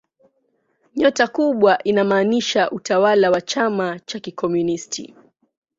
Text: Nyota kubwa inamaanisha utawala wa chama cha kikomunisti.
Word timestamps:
Nyota 0.95 1.27
kubwa 1.27 1.83
inamaanisha 1.83 2.71
utawala 2.71 3.31
wa 3.31 3.41
chama 3.41 3.99
cha 3.99 4.19
kikomunisti. 4.19 5.15